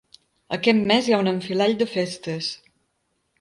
Aquest 0.55 0.79
mes 0.91 1.09
hi 1.09 1.15
ha 1.17 1.19
un 1.25 1.29
enfilall 1.33 1.77
de 1.83 1.89
festes. 1.93 2.49